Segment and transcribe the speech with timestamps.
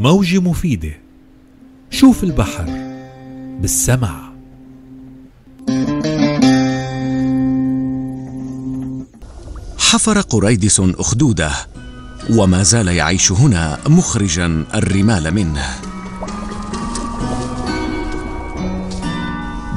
[0.00, 0.92] موجة مفيدة
[1.90, 2.64] شوف البحر
[3.60, 4.30] بالسمع
[9.78, 11.52] حفر قريدس أخدوده
[12.30, 15.68] وما زال يعيش هنا مخرجا الرمال منه.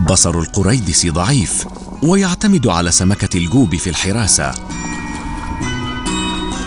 [0.10, 1.68] بصر القريدس ضعيف
[2.04, 4.52] ويعتمد على سمكة الجوب في الحراسة.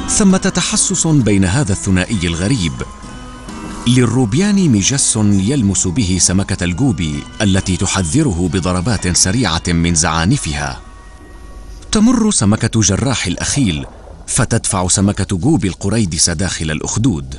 [0.08, 2.72] ثمة تحسس بين هذا الثنائي الغريب
[3.86, 7.04] للروبيان مجس يلمس به سمكة الجوب
[7.42, 10.80] التي تحذره بضربات سريعة من زعانفها.
[11.92, 13.86] تمر سمكة جراح الأخيل
[14.26, 17.34] فتدفع سمكة جوب القريدس داخل الأخدود.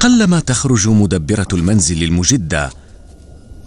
[0.00, 2.70] قلما تخرج مدبرة المنزل المجدة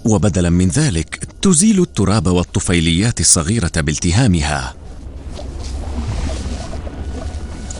[0.05, 4.75] وبدلا من ذلك تزيل التراب والطفيليات الصغيرة بالتهامها.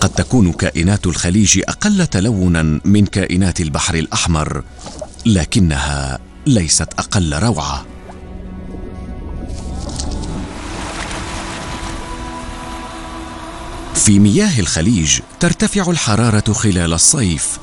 [0.02, 4.64] قد تكون كائنات الخليج أقل تلونا من كائنات البحر الأحمر
[5.26, 7.86] لكنها ليست أقل روعة.
[13.96, 17.60] في مياه الخليج ترتفع الحرارة خلال الصيف.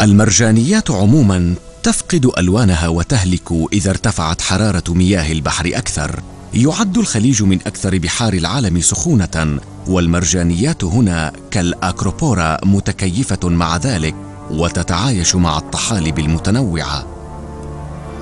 [0.00, 6.22] المرجانيات عموما تفقد ألوانها وتهلك إذا ارتفعت حرارة مياه البحر أكثر.
[6.56, 14.14] يعد الخليج من أكثر بحار العالم سخونة والمرجانيات هنا كالأكروبورا متكيفة مع ذلك
[14.50, 17.06] وتتعايش مع الطحالب المتنوعة.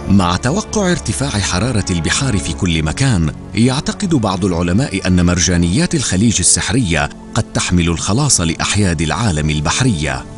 [0.09, 7.09] مع توقع ارتفاع حرارة البحار في كل مكان يعتقد بعض العلماء أن مرجانيات الخليج السحرية
[7.35, 10.34] قد تحمل الخلاص لأحياد العالم البحرية.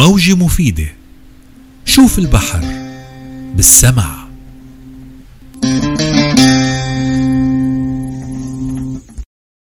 [0.00, 0.92] موجة مفيدة.
[1.84, 2.60] شوف البحر
[3.54, 4.19] بالسمع